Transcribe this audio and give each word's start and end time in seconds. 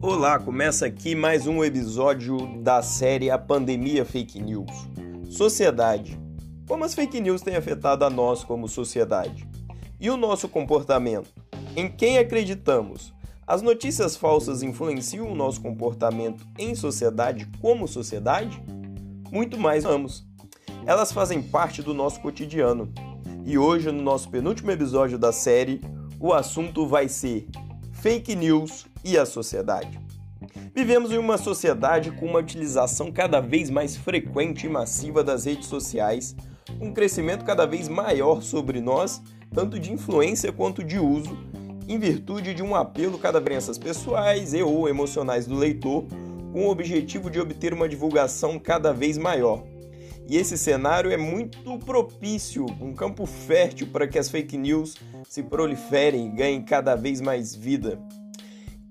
Olá, 0.00 0.38
começa 0.38 0.86
aqui 0.86 1.14
mais 1.14 1.46
um 1.46 1.64
episódio 1.64 2.60
da 2.62 2.82
série 2.82 3.30
A 3.30 3.38
Pandemia 3.38 4.04
Fake 4.04 4.40
News. 4.40 4.88
Sociedade. 5.30 6.18
Como 6.66 6.84
as 6.84 6.94
fake 6.94 7.20
news 7.20 7.42
têm 7.42 7.56
afetado 7.56 8.04
a 8.04 8.10
nós 8.10 8.44
como 8.44 8.68
sociedade? 8.68 9.48
E 10.00 10.10
o 10.10 10.16
nosso 10.16 10.48
comportamento? 10.48 11.30
Em 11.76 11.88
quem 11.88 12.18
acreditamos? 12.18 13.12
As 13.46 13.62
notícias 13.62 14.16
falsas 14.16 14.62
influenciam 14.62 15.30
o 15.30 15.34
nosso 15.34 15.60
comportamento 15.60 16.46
em 16.58 16.74
sociedade 16.74 17.48
como 17.60 17.88
sociedade? 17.88 18.62
Muito 19.30 19.58
mais 19.58 19.84
vamos. 19.84 20.26
Elas 20.84 21.12
fazem 21.12 21.42
parte 21.42 21.82
do 21.82 21.94
nosso 21.94 22.20
cotidiano. 22.20 22.92
E 23.48 23.56
hoje, 23.56 23.90
no 23.90 24.02
nosso 24.02 24.28
penúltimo 24.28 24.70
episódio 24.70 25.18
da 25.18 25.32
série, 25.32 25.80
o 26.20 26.34
assunto 26.34 26.86
vai 26.86 27.08
ser 27.08 27.48
fake 27.92 28.36
news 28.36 28.84
e 29.02 29.16
a 29.16 29.24
sociedade. 29.24 29.98
Vivemos 30.74 31.10
em 31.10 31.16
uma 31.16 31.38
sociedade 31.38 32.10
com 32.10 32.26
uma 32.26 32.40
utilização 32.40 33.10
cada 33.10 33.40
vez 33.40 33.70
mais 33.70 33.96
frequente 33.96 34.66
e 34.66 34.68
massiva 34.68 35.24
das 35.24 35.46
redes 35.46 35.66
sociais, 35.66 36.36
um 36.78 36.92
crescimento 36.92 37.42
cada 37.42 37.64
vez 37.64 37.88
maior 37.88 38.42
sobre 38.42 38.82
nós, 38.82 39.22
tanto 39.54 39.80
de 39.80 39.94
influência 39.94 40.52
quanto 40.52 40.84
de 40.84 40.98
uso, 40.98 41.34
em 41.88 41.98
virtude 41.98 42.52
de 42.52 42.62
um 42.62 42.76
apelo 42.76 43.16
cada 43.16 43.40
vez 43.40 43.78
pessoais 43.78 44.52
e 44.52 44.62
ou 44.62 44.86
emocionais 44.90 45.46
do 45.46 45.56
leitor, 45.56 46.04
com 46.52 46.66
o 46.66 46.70
objetivo 46.70 47.30
de 47.30 47.40
obter 47.40 47.72
uma 47.72 47.88
divulgação 47.88 48.58
cada 48.58 48.92
vez 48.92 49.16
maior. 49.16 49.64
E 50.28 50.36
esse 50.36 50.58
cenário 50.58 51.10
é 51.10 51.16
muito 51.16 51.78
propício, 51.78 52.66
um 52.82 52.92
campo 52.92 53.24
fértil 53.24 53.86
para 53.86 54.06
que 54.06 54.18
as 54.18 54.28
fake 54.28 54.58
news 54.58 54.94
se 55.26 55.42
proliferem 55.42 56.26
e 56.26 56.30
ganhem 56.30 56.62
cada 56.62 56.94
vez 56.94 57.18
mais 57.18 57.54
vida. 57.54 57.98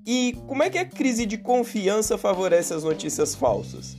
E 0.03 0.35
como 0.47 0.63
é 0.63 0.69
que 0.71 0.79
a 0.79 0.85
crise 0.85 1.27
de 1.27 1.37
confiança 1.37 2.17
favorece 2.17 2.73
as 2.73 2.83
notícias 2.83 3.35
falsas? 3.35 3.95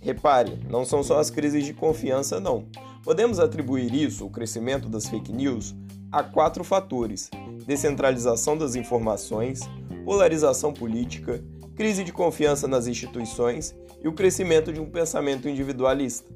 Repare, 0.00 0.58
não 0.70 0.86
são 0.86 1.02
só 1.02 1.18
as 1.18 1.28
crises 1.28 1.66
de 1.66 1.74
confiança, 1.74 2.40
não. 2.40 2.66
Podemos 3.02 3.38
atribuir 3.38 3.92
isso, 3.92 4.24
o 4.24 4.30
crescimento 4.30 4.88
das 4.88 5.06
fake 5.06 5.32
news, 5.32 5.74
a 6.10 6.22
quatro 6.22 6.64
fatores: 6.64 7.30
descentralização 7.66 8.56
das 8.56 8.74
informações, 8.74 9.60
polarização 10.04 10.72
política, 10.72 11.44
crise 11.74 12.04
de 12.04 12.12
confiança 12.12 12.66
nas 12.66 12.86
instituições 12.86 13.74
e 14.02 14.08
o 14.08 14.12
crescimento 14.12 14.72
de 14.72 14.80
um 14.80 14.88
pensamento 14.88 15.48
individualista. 15.48 16.32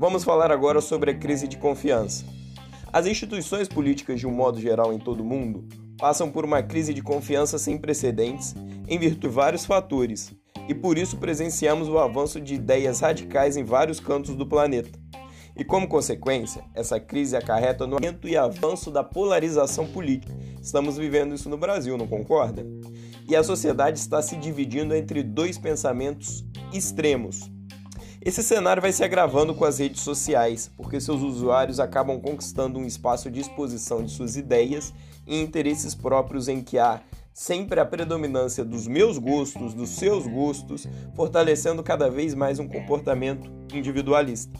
Vamos 0.00 0.24
falar 0.24 0.50
agora 0.50 0.80
sobre 0.80 1.10
a 1.10 1.14
crise 1.14 1.46
de 1.46 1.58
confiança. 1.58 2.24
As 2.90 3.04
instituições 3.04 3.68
políticas, 3.68 4.18
de 4.18 4.26
um 4.26 4.30
modo 4.30 4.58
geral 4.58 4.94
em 4.94 4.98
todo 4.98 5.20
o 5.20 5.24
mundo, 5.26 5.68
passam 5.98 6.30
por 6.30 6.42
uma 6.42 6.62
crise 6.62 6.94
de 6.94 7.02
confiança 7.02 7.58
sem 7.58 7.76
precedentes 7.76 8.54
em 8.88 8.98
virtude 8.98 9.28
de 9.28 9.28
vários 9.28 9.66
fatores, 9.66 10.32
e 10.66 10.74
por 10.74 10.96
isso 10.96 11.18
presenciamos 11.18 11.86
o 11.86 11.98
avanço 11.98 12.40
de 12.40 12.54
ideias 12.54 13.00
radicais 13.00 13.58
em 13.58 13.62
vários 13.62 14.00
cantos 14.00 14.34
do 14.34 14.46
planeta. 14.46 14.98
E 15.54 15.62
como 15.66 15.86
consequência, 15.86 16.64
essa 16.74 16.98
crise 16.98 17.36
acarreta 17.36 17.86
no 17.86 17.96
aumento 17.96 18.26
e 18.26 18.38
avanço 18.38 18.90
da 18.90 19.04
polarização 19.04 19.86
política. 19.86 20.34
Estamos 20.62 20.96
vivendo 20.96 21.34
isso 21.34 21.50
no 21.50 21.58
Brasil, 21.58 21.98
não 21.98 22.06
concorda? 22.06 22.66
E 23.28 23.36
a 23.36 23.44
sociedade 23.44 23.98
está 23.98 24.22
se 24.22 24.36
dividindo 24.36 24.94
entre 24.94 25.22
dois 25.22 25.58
pensamentos 25.58 26.42
extremos. 26.72 27.50
Esse 28.22 28.42
cenário 28.42 28.82
vai 28.82 28.92
se 28.92 29.02
agravando 29.02 29.54
com 29.54 29.64
as 29.64 29.78
redes 29.78 30.02
sociais, 30.02 30.70
porque 30.76 31.00
seus 31.00 31.22
usuários 31.22 31.80
acabam 31.80 32.20
conquistando 32.20 32.78
um 32.78 32.84
espaço 32.84 33.30
de 33.30 33.40
exposição 33.40 34.04
de 34.04 34.12
suas 34.12 34.36
ideias 34.36 34.92
e 35.26 35.40
interesses 35.40 35.94
próprios 35.94 36.46
em 36.46 36.60
que 36.60 36.78
há 36.78 37.00
sempre 37.32 37.80
a 37.80 37.86
predominância 37.86 38.62
dos 38.62 38.86
meus 38.86 39.16
gostos, 39.16 39.72
dos 39.72 39.88
seus 39.88 40.26
gostos, 40.26 40.86
fortalecendo 41.14 41.82
cada 41.82 42.10
vez 42.10 42.34
mais 42.34 42.58
um 42.58 42.68
comportamento 42.68 43.50
individualista. 43.72 44.52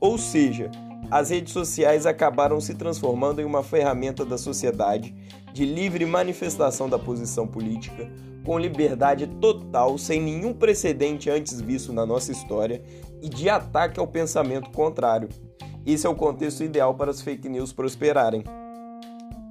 Ou 0.00 0.16
seja, 0.16 0.70
as 1.10 1.28
redes 1.28 1.52
sociais 1.52 2.06
acabaram 2.06 2.62
se 2.62 2.74
transformando 2.74 3.42
em 3.42 3.44
uma 3.44 3.62
ferramenta 3.62 4.24
da 4.24 4.38
sociedade 4.38 5.14
de 5.52 5.66
livre 5.66 6.06
manifestação 6.06 6.88
da 6.88 6.98
posição 6.98 7.46
política, 7.46 8.10
com 8.46 8.60
liberdade 8.60 9.26
total, 9.26 9.98
sem 9.98 10.22
nenhum 10.22 10.54
precedente 10.54 11.28
antes 11.28 11.60
visto 11.60 11.92
na 11.92 12.06
nossa 12.06 12.30
história, 12.30 12.80
e 13.20 13.28
de 13.28 13.50
ataque 13.50 13.98
ao 13.98 14.06
pensamento 14.06 14.70
contrário. 14.70 15.28
Esse 15.84 16.06
é 16.06 16.08
o 16.08 16.14
contexto 16.14 16.62
ideal 16.62 16.94
para 16.94 17.10
as 17.10 17.20
fake 17.20 17.48
news 17.48 17.72
prosperarem. 17.72 18.44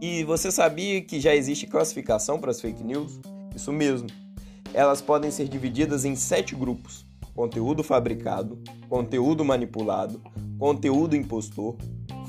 E 0.02 0.24
você 0.24 0.50
sabia 0.50 1.02
que 1.02 1.20
já 1.20 1.36
existe 1.36 1.68
classificação 1.68 2.40
para 2.40 2.52
as 2.52 2.62
fake 2.62 2.84
news? 2.84 3.20
Isso 3.54 3.72
mesmo. 3.72 4.08
Elas 4.74 5.02
podem 5.02 5.30
ser 5.30 5.50
divididas 5.50 6.06
em 6.06 6.16
sete 6.16 6.56
grupos: 6.56 7.06
conteúdo 7.34 7.84
fabricado, 7.84 8.58
conteúdo 8.88 9.44
manipulado, 9.44 10.22
conteúdo 10.58 11.18
impostor, 11.18 11.76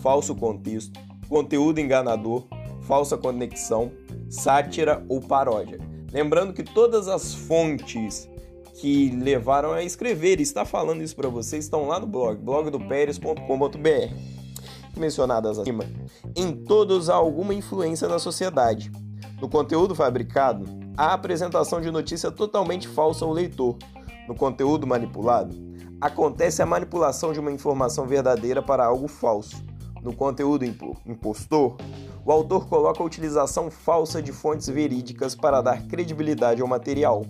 falso 0.02 0.34
contexto, 0.34 0.98
conteúdo 1.28 1.80
enganador, 1.80 2.44
falsa 2.82 3.16
conexão, 3.16 3.92
sátira 4.28 5.04
ou 5.08 5.20
paródia. 5.20 5.85
Lembrando 6.12 6.52
que 6.52 6.62
todas 6.62 7.08
as 7.08 7.34
fontes 7.34 8.28
que 8.80 9.10
levaram 9.10 9.72
a 9.72 9.82
escrever 9.82 10.38
e 10.38 10.42
está 10.42 10.64
falando 10.64 11.02
isso 11.02 11.16
para 11.16 11.28
vocês 11.28 11.64
estão 11.64 11.88
lá 11.88 11.98
no 11.98 12.06
blog, 12.06 12.38
blogdoperes.com.br. 12.38 14.36
Mencionadas 14.96 15.58
acima, 15.58 15.84
em 16.34 16.52
todos 16.52 17.10
há 17.10 17.14
alguma 17.14 17.52
influência 17.52 18.08
na 18.08 18.18
sociedade. 18.18 18.90
No 19.40 19.48
conteúdo 19.48 19.94
fabricado, 19.94 20.64
há 20.96 21.12
apresentação 21.12 21.80
de 21.80 21.90
notícia 21.90 22.30
totalmente 22.30 22.88
falsa 22.88 23.24
ao 23.24 23.32
leitor. 23.32 23.76
No 24.26 24.34
conteúdo 24.34 24.86
manipulado, 24.86 25.54
acontece 26.00 26.62
a 26.62 26.66
manipulação 26.66 27.32
de 27.32 27.40
uma 27.40 27.52
informação 27.52 28.06
verdadeira 28.06 28.62
para 28.62 28.84
algo 28.84 29.06
falso. 29.06 29.62
No 30.02 30.14
conteúdo 30.14 30.64
impostor, 30.64 31.76
o 32.26 32.32
autor 32.32 32.66
coloca 32.66 33.00
a 33.00 33.06
utilização 33.06 33.70
falsa 33.70 34.20
de 34.20 34.32
fontes 34.32 34.68
verídicas 34.68 35.36
para 35.36 35.62
dar 35.62 35.86
credibilidade 35.86 36.60
ao 36.60 36.66
material. 36.66 37.24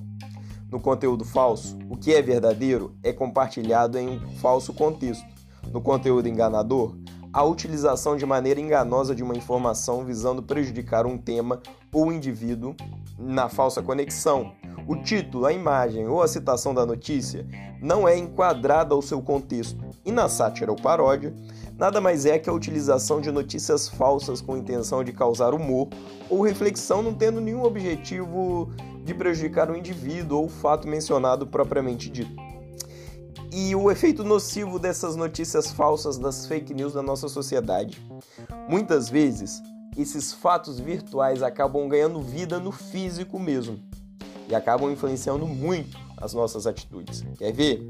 No 0.71 0.81
conteúdo 0.81 1.23
falso, 1.23 1.79
o 1.91 1.99
que 1.99 2.15
é 2.15 2.23
verdadeiro 2.23 2.95
é 3.03 3.13
compartilhado 3.13 3.99
em 3.99 4.09
um 4.09 4.31
falso 4.39 4.73
contexto. 4.73 5.23
No 5.71 5.83
conteúdo 5.83 6.31
enganador, 6.31 6.97
a 7.31 7.45
utilização 7.45 8.17
de 8.17 8.25
maneira 8.25 8.59
enganosa 8.59 9.15
de 9.15 9.23
uma 9.23 9.37
informação 9.37 10.03
visando 10.03 10.43
prejudicar 10.43 11.05
um 11.05 11.19
tema 11.19 11.61
ou 11.93 12.11
indivíduo 12.11 12.75
na 13.19 13.51
falsa 13.51 13.83
conexão. 13.83 14.55
O 14.89 14.97
título, 14.97 15.45
a 15.45 15.53
imagem 15.53 16.09
ou 16.09 16.23
a 16.23 16.29
citação 16.29 16.73
da 16.73 16.87
notícia 16.87 17.47
não 17.83 18.09
é 18.09 18.17
enquadrada 18.17 18.95
ao 18.95 19.03
seu 19.03 19.21
contexto. 19.21 19.85
E 20.07 20.11
na 20.11 20.27
sátira 20.27 20.71
ou 20.71 20.81
paródia, 20.81 21.35
nada 21.77 22.01
mais 22.01 22.27
é 22.27 22.39
que 22.39 22.49
a 22.49 22.53
utilização 22.53 23.21
de 23.21 23.31
notícias 23.31 23.89
falsas 23.89 24.41
com 24.41 24.57
intenção 24.57 25.05
de 25.05 25.13
causar 25.13 25.55
humor 25.55 25.89
ou 26.29 26.43
reflexão, 26.43 27.03
não 27.03 27.15
tendo 27.15 27.41
nenhum 27.41 27.63
objetivo 27.63 28.71
de 29.05 29.15
prejudicar 29.15 29.71
o 29.71 29.77
indivíduo 29.77 30.39
ou 30.39 30.47
o 30.47 30.49
fato 30.49 30.89
mencionado 30.89 31.47
propriamente 31.47 32.11
dito. 32.11 32.35
E 33.53 33.75
o 33.75 33.91
efeito 33.91 34.25
nocivo 34.25 34.79
dessas 34.79 35.17
notícias 35.17 35.71
falsas, 35.71 36.19
das 36.19 36.47
fake 36.47 36.75
news 36.75 36.95
na 36.95 37.03
nossa 37.03 37.29
sociedade. 37.29 38.03
Muitas 38.69 39.09
vezes, 39.09 39.63
esses 39.97 40.33
fatos 40.33 40.79
virtuais 40.79 41.43
acabam 41.43 41.89
ganhando 41.89 42.21
vida 42.21 42.59
no 42.59 42.71
físico 42.71 43.39
mesmo 43.39 43.79
e 44.49 44.55
acabam 44.55 44.91
influenciando 44.91 45.47
muito 45.47 45.97
as 46.17 46.35
nossas 46.35 46.67
atitudes. 46.67 47.25
Quer 47.39 47.53
ver? 47.53 47.89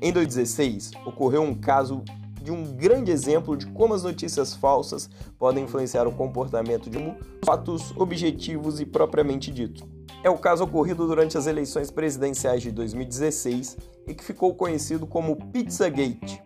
Em 0.00 0.12
2016, 0.12 0.92
ocorreu 1.04 1.42
um 1.42 1.54
caso 1.54 2.02
de 2.44 2.52
um 2.52 2.62
grande 2.76 3.10
exemplo 3.10 3.56
de 3.56 3.66
como 3.68 3.94
as 3.94 4.02
notícias 4.02 4.52
falsas 4.52 5.08
podem 5.38 5.64
influenciar 5.64 6.06
o 6.06 6.12
comportamento 6.12 6.90
de 6.90 6.98
fatos 7.42 7.90
objetivos 7.96 8.80
e 8.80 8.84
propriamente 8.84 9.50
dito. 9.50 9.88
É 10.22 10.28
o 10.28 10.36
caso 10.36 10.64
ocorrido 10.64 11.06
durante 11.06 11.38
as 11.38 11.46
eleições 11.46 11.90
presidenciais 11.90 12.62
de 12.62 12.70
2016 12.70 13.78
e 14.06 14.14
que 14.14 14.22
ficou 14.22 14.54
conhecido 14.54 15.06
como 15.06 15.36
Pizzagate. 15.36 16.42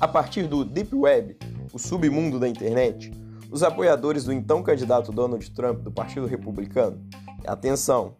A 0.00 0.06
partir 0.06 0.46
do 0.46 0.64
Deep 0.64 0.94
Web, 0.94 1.36
o 1.72 1.78
submundo 1.78 2.38
da 2.38 2.48
internet, 2.48 3.12
os 3.50 3.64
apoiadores 3.64 4.24
do 4.24 4.32
então 4.32 4.62
candidato 4.62 5.10
Donald 5.10 5.50
Trump 5.50 5.80
do 5.80 5.90
Partido 5.90 6.26
Republicano, 6.26 7.04
atenção, 7.44 8.14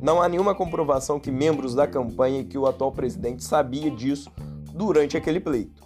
não 0.00 0.22
há 0.22 0.28
nenhuma 0.28 0.54
comprovação 0.54 1.20
que 1.20 1.30
membros 1.30 1.74
da 1.74 1.86
campanha 1.86 2.40
e 2.40 2.44
que 2.44 2.56
o 2.56 2.66
atual 2.66 2.92
presidente 2.92 3.44
sabia 3.44 3.90
disso 3.90 4.32
durante 4.72 5.16
aquele 5.16 5.40
pleito. 5.40 5.82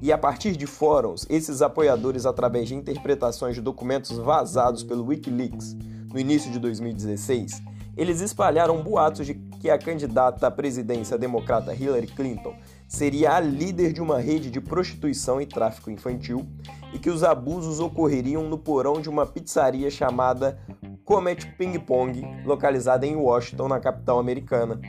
E 0.00 0.12
a 0.12 0.18
partir 0.18 0.56
de 0.56 0.66
fóruns, 0.66 1.24
esses 1.30 1.62
apoiadores, 1.62 2.26
através 2.26 2.68
de 2.68 2.74
interpretações 2.74 3.54
de 3.54 3.60
documentos 3.60 4.16
vazados 4.18 4.82
pelo 4.82 5.06
Wikileaks 5.06 5.74
no 6.12 6.18
início 6.18 6.50
de 6.50 6.58
2016, 6.58 7.62
eles 7.96 8.20
espalharam 8.20 8.82
boatos 8.82 9.26
de 9.26 9.34
que 9.34 9.70
a 9.70 9.78
candidata 9.78 10.46
à 10.46 10.50
presidência 10.50 11.16
democrata 11.16 11.74
Hillary 11.74 12.08
Clinton 12.08 12.54
seria 12.88 13.36
a 13.36 13.40
líder 13.40 13.92
de 13.92 14.00
uma 14.00 14.18
rede 14.18 14.50
de 14.50 14.60
prostituição 14.60 15.40
e 15.40 15.46
tráfico 15.46 15.90
infantil 15.90 16.44
e 16.92 16.98
que 16.98 17.10
os 17.10 17.22
abusos 17.22 17.78
ocorreriam 17.78 18.48
no 18.48 18.58
porão 18.58 19.00
de 19.00 19.08
uma 19.08 19.24
pizzaria 19.24 19.88
chamada 19.88 20.58
Comet 21.04 21.46
Ping 21.56 21.78
Pong, 21.78 22.22
localizada 22.44 23.06
em 23.06 23.14
Washington, 23.14 23.68
na 23.68 23.78
capital 23.78 24.18
americana. 24.18 24.80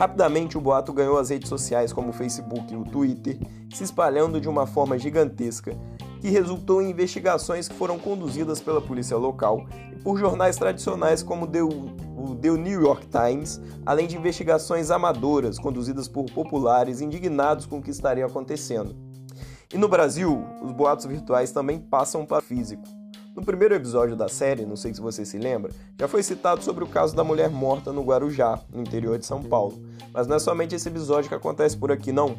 Rapidamente, 0.00 0.56
o 0.56 0.62
boato 0.62 0.94
ganhou 0.94 1.18
as 1.18 1.28
redes 1.28 1.50
sociais 1.50 1.92
como 1.92 2.08
o 2.08 2.12
Facebook 2.14 2.72
e 2.72 2.76
o 2.76 2.84
Twitter, 2.84 3.38
se 3.70 3.84
espalhando 3.84 4.40
de 4.40 4.48
uma 4.48 4.66
forma 4.66 4.98
gigantesca, 4.98 5.76
que 6.22 6.30
resultou 6.30 6.80
em 6.80 6.88
investigações 6.88 7.68
que 7.68 7.74
foram 7.74 7.98
conduzidas 7.98 8.62
pela 8.62 8.80
polícia 8.80 9.14
local 9.18 9.66
e 9.92 9.96
por 9.96 10.18
jornais 10.18 10.56
tradicionais 10.56 11.22
como 11.22 11.44
o 11.44 12.34
The 12.34 12.48
New 12.48 12.80
York 12.80 13.08
Times, 13.08 13.60
além 13.84 14.06
de 14.06 14.16
investigações 14.16 14.90
amadoras 14.90 15.58
conduzidas 15.58 16.08
por 16.08 16.24
populares 16.30 17.02
indignados 17.02 17.66
com 17.66 17.76
o 17.76 17.82
que 17.82 17.90
estaria 17.90 18.24
acontecendo. 18.24 18.96
E 19.70 19.76
no 19.76 19.86
Brasil, 19.86 20.42
os 20.62 20.72
boatos 20.72 21.04
virtuais 21.04 21.52
também 21.52 21.78
passam 21.78 22.24
para 22.24 22.38
o 22.38 22.42
físico. 22.42 22.99
No 23.40 23.46
primeiro 23.46 23.74
episódio 23.74 24.14
da 24.14 24.28
série, 24.28 24.66
não 24.66 24.76
sei 24.76 24.92
se 24.92 25.00
você 25.00 25.24
se 25.24 25.38
lembra, 25.38 25.72
já 25.98 26.06
foi 26.06 26.22
citado 26.22 26.62
sobre 26.62 26.84
o 26.84 26.86
caso 26.86 27.16
da 27.16 27.24
mulher 27.24 27.48
morta 27.48 27.90
no 27.90 28.02
Guarujá, 28.02 28.60
no 28.70 28.82
interior 28.82 29.18
de 29.18 29.24
São 29.24 29.42
Paulo. 29.42 29.80
Mas 30.12 30.26
não 30.26 30.36
é 30.36 30.38
somente 30.38 30.74
esse 30.74 30.86
episódio 30.86 31.30
que 31.30 31.34
acontece 31.34 31.74
por 31.74 31.90
aqui, 31.90 32.12
não. 32.12 32.36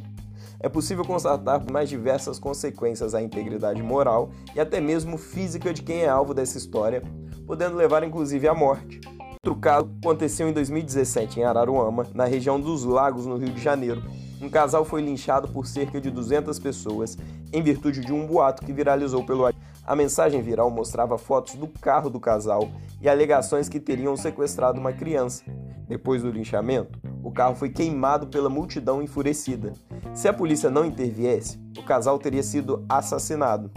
É 0.60 0.70
possível 0.70 1.04
constatar 1.04 1.60
mais 1.72 1.90
diversas 1.90 2.38
consequências 2.38 3.16
à 3.16 3.22
integridade 3.22 3.82
moral 3.82 4.30
e 4.56 4.60
até 4.60 4.80
mesmo 4.80 5.18
física 5.18 5.74
de 5.74 5.82
quem 5.82 6.04
é 6.04 6.08
alvo 6.08 6.36
dessa 6.36 6.60
história, 6.60 7.02
podendo 7.48 7.76
levar 7.76 8.04
inclusive 8.04 8.48
à 8.48 8.54
morte. 8.54 9.02
Outro 9.44 9.60
caso 9.60 9.90
aconteceu 10.04 10.50
em 10.50 10.54
2017 10.54 11.40
em 11.40 11.44
Araruama, 11.44 12.06
na 12.14 12.26
região 12.26 12.62
dos 12.62 12.84
Lagos, 12.84 13.26
no 13.26 13.38
Rio 13.38 13.50
de 13.50 13.60
Janeiro. 13.60 14.04
Um 14.42 14.50
casal 14.50 14.84
foi 14.84 15.02
linchado 15.02 15.48
por 15.48 15.68
cerca 15.68 16.02
de 16.02 16.10
200 16.10 16.58
pessoas 16.58 17.18
em 17.54 17.62
virtude 17.62 18.02
de 18.02 18.12
um 18.12 18.26
boato 18.26 18.66
que 18.66 18.74
viralizou 18.74 19.24
pelo 19.24 19.46
a 19.86 19.96
mensagem 19.96 20.42
viral 20.42 20.70
mostrava 20.70 21.18
fotos 21.18 21.56
do 21.56 21.68
carro 21.68 22.10
do 22.10 22.20
casal 22.20 22.72
e 23.02 23.10
alegações 23.10 23.68
que 23.68 23.80
teriam 23.80 24.16
sequestrado 24.16 24.80
uma 24.80 24.94
criança. 24.94 25.44
Depois 25.88 26.22
do 26.22 26.32
linchamento, 26.32 27.00
o 27.24 27.32
carro 27.32 27.56
foi 27.56 27.70
queimado 27.70 28.28
pela 28.28 28.50
multidão 28.50 29.02
enfurecida. 29.02 29.74
Se 30.14 30.28
a 30.28 30.34
polícia 30.34 30.70
não 30.70 30.86
interviesse, 30.86 31.60
o 31.78 31.84
casal 31.84 32.18
teria 32.18 32.44
sido 32.44 32.86
assassinado. 32.88 33.72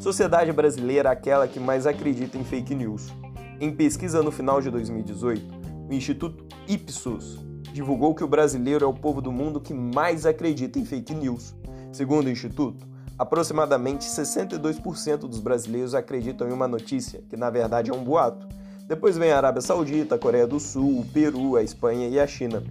Sociedade 0.00 0.52
brasileira 0.52 1.10
é 1.10 1.12
aquela 1.12 1.46
que 1.46 1.60
mais 1.60 1.86
acredita 1.86 2.38
em 2.38 2.44
fake 2.44 2.74
news. 2.74 3.12
Em 3.60 3.70
pesquisa 3.70 4.22
no 4.22 4.32
final 4.32 4.60
de 4.60 4.70
2018, 4.70 5.86
o 5.88 5.92
Instituto 5.92 6.46
Ipsos 6.66 7.51
divulgou 7.72 8.14
que 8.14 8.24
o 8.24 8.28
brasileiro 8.28 8.84
é 8.84 8.88
o 8.88 8.94
povo 8.94 9.20
do 9.20 9.32
mundo 9.32 9.60
que 9.60 9.74
mais 9.74 10.26
acredita 10.26 10.78
em 10.78 10.84
fake 10.84 11.14
news. 11.14 11.54
Segundo 11.92 12.26
o 12.26 12.30
Instituto, 12.30 12.92
Aproximadamente 13.18 14.06
62% 14.06 15.18
dos 15.28 15.38
brasileiros 15.38 15.94
acreditam 15.94 16.48
em 16.48 16.52
uma 16.52 16.66
notícia, 16.66 17.22
que 17.28 17.36
na 17.36 17.50
verdade 17.50 17.90
é 17.90 17.94
um 17.94 18.02
boato. 18.02 18.48
Depois 18.88 19.16
vem 19.16 19.30
a 19.30 19.36
Arábia 19.36 19.62
Saudita, 19.62 20.16
a 20.16 20.18
Coreia 20.18 20.46
do 20.46 20.58
Sul, 20.58 20.98
o 20.98 21.04
Peru, 21.04 21.56
a 21.56 21.62
Espanha 21.62 22.08
e 22.08 22.18
a 22.18 22.26
China. 22.26 22.62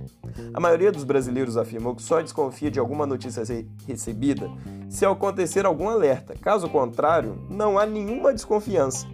A 0.54 0.60
maioria 0.60 0.92
dos 0.92 1.04
brasileiros 1.04 1.56
afirmou 1.58 1.96
que 1.96 2.04
só 2.04 2.22
desconfia 2.22 2.70
de 2.70 2.80
alguma 2.80 3.06
notícia 3.06 3.44
recebida 3.88 4.50
se 4.90 5.06
acontecer 5.06 5.66
algum 5.66 5.88
alerta. 5.88 6.36
Caso 6.42 6.68
contrário, 6.68 7.42
não 7.50 7.80
há 7.80 7.86
nenhuma 7.86 8.34
desconfiança. 8.34 9.08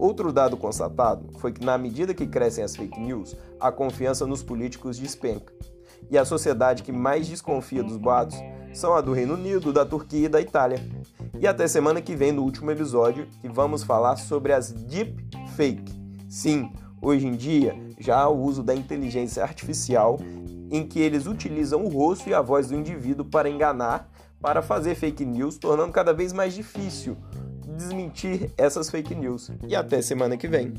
Outro 0.00 0.32
dado 0.32 0.56
constatado 0.56 1.26
foi 1.40 1.52
que, 1.52 1.62
na 1.62 1.76
medida 1.76 2.14
que 2.14 2.26
crescem 2.26 2.64
as 2.64 2.74
fake 2.74 2.98
news, 2.98 3.36
a 3.60 3.70
confiança 3.70 4.26
nos 4.26 4.42
políticos 4.42 4.96
despenca. 4.96 5.52
E 6.10 6.16
a 6.16 6.24
sociedade 6.24 6.82
que 6.82 6.90
mais 6.90 7.28
desconfia 7.28 7.82
dos 7.82 7.98
boatos 7.98 8.38
são 8.72 8.94
a 8.94 9.02
do 9.02 9.12
Reino 9.12 9.34
Unido, 9.34 9.74
da 9.74 9.84
Turquia 9.84 10.24
e 10.24 10.28
da 10.28 10.40
Itália. 10.40 10.82
E 11.38 11.46
até 11.46 11.68
semana 11.68 12.00
que 12.00 12.16
vem, 12.16 12.32
no 12.32 12.42
último 12.42 12.70
episódio, 12.70 13.28
que 13.42 13.48
vamos 13.50 13.82
falar 13.82 14.16
sobre 14.16 14.54
as 14.54 14.72
deepfake. 14.72 15.92
Sim, 16.30 16.72
hoje 17.02 17.26
em 17.26 17.36
dia 17.36 17.76
já 17.98 18.20
há 18.20 18.28
o 18.30 18.40
uso 18.42 18.62
da 18.62 18.74
inteligência 18.74 19.42
artificial 19.42 20.18
em 20.70 20.86
que 20.86 20.98
eles 20.98 21.26
utilizam 21.26 21.84
o 21.84 21.90
rosto 21.90 22.26
e 22.26 22.32
a 22.32 22.40
voz 22.40 22.68
do 22.68 22.74
indivíduo 22.74 23.26
para 23.26 23.50
enganar, 23.50 24.08
para 24.40 24.62
fazer 24.62 24.94
fake 24.94 25.26
news, 25.26 25.58
tornando 25.58 25.92
cada 25.92 26.14
vez 26.14 26.32
mais 26.32 26.54
difícil 26.54 27.18
desmentir 27.80 28.50
essas 28.56 28.90
fake 28.90 29.14
news. 29.14 29.50
E 29.66 29.74
até 29.74 30.02
semana 30.02 30.36
que 30.36 30.46
vem. 30.46 30.72